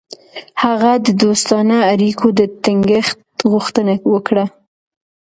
هغه 0.63 0.91
د 1.05 1.07
دوستانه 1.21 1.77
اړیکو 1.93 2.27
د 2.39 2.41
ټینګښت 2.63 3.17
غوښتنه 3.51 3.93
وکړه. 4.13 4.45